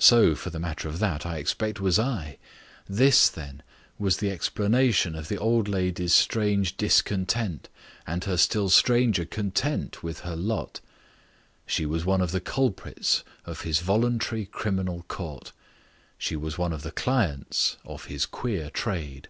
[0.00, 2.38] So, for the matter of that, I expect, was I.
[2.88, 3.62] This, then,
[4.00, 7.68] was the explanation of the old lady's strange discontent
[8.04, 10.80] and her still stranger content with her lot.
[11.66, 15.52] She was one of the culprits of his Voluntary Criminal Court.
[16.18, 19.28] She was one of the clients of his Queer Trade.